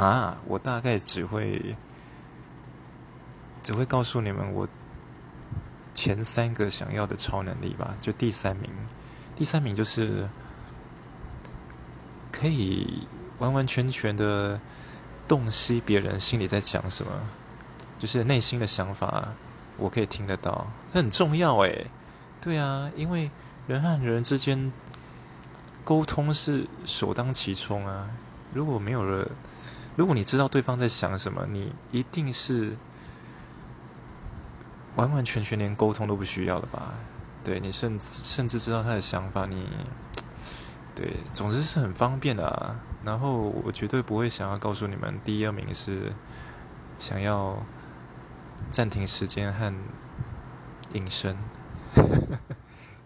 [0.00, 1.76] 啊，我大概只会
[3.62, 4.66] 只会告诉你们我
[5.92, 7.94] 前三个想要的超能力吧。
[8.00, 8.70] 就第三名，
[9.36, 10.26] 第三名就是
[12.32, 13.06] 可以
[13.40, 14.58] 完完全全的
[15.28, 17.12] 洞悉别人心里在讲什么，
[17.98, 19.28] 就是内心的想法，
[19.76, 21.86] 我可以听得到，这很重要诶。
[22.40, 23.30] 对啊，因为
[23.66, 24.72] 人和人之间
[25.84, 28.08] 沟通是首当其冲啊。
[28.54, 29.30] 如果没有了，
[30.00, 32.74] 如果你知道对方在想什么，你一定是
[34.96, 36.94] 完完全全连沟通都不需要了吧？
[37.44, 39.68] 对你甚至甚至知道他的想法，你
[40.94, 42.80] 对，总之是很方便的啊。
[43.04, 46.14] 然后我绝对不会想要告诉你们，第二名是
[46.98, 47.62] 想要
[48.70, 49.70] 暂停时间和
[50.94, 51.36] 隐身。